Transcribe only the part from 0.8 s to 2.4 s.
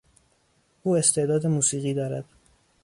او استعداد موسیقی دارد.